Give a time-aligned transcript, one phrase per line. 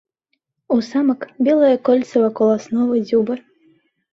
[0.75, 3.35] У самак белае кольца вакол асновы дзюбы.